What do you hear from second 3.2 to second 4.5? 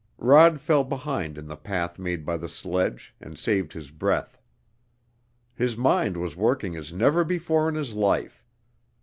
and saved his breath.